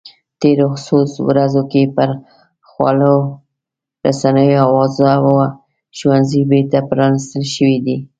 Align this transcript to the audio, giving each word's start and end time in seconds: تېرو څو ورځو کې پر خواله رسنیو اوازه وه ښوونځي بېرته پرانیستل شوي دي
تېرو 0.39 0.69
څو 0.85 0.97
ورځو 1.27 1.61
کې 1.71 1.81
پر 1.95 2.09
خواله 2.69 3.13
رسنیو 4.05 4.61
اوازه 4.67 5.11
وه 5.23 5.47
ښوونځي 5.97 6.41
بېرته 6.51 6.79
پرانیستل 6.89 7.43
شوي 7.55 7.77
دي 7.85 7.97